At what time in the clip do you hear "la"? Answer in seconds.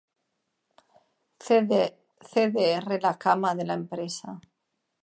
3.05-3.13, 3.71-3.79